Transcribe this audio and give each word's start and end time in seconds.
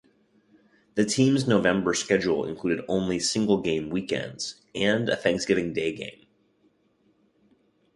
The 0.95 1.05
team's 1.05 1.47
November 1.47 1.93
schedule 1.93 2.43
included 2.45 2.83
only 2.87 3.19
single-game 3.19 3.91
weekends, 3.91 4.55
and 4.73 5.07
a 5.07 5.15
Thanksgiving 5.15 5.73
Day 5.73 5.93
game. 5.95 6.25